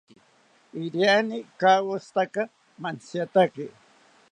Iriani 0.83 1.35
ikawoshitaka 1.45 2.41
mantziataki 2.81 3.65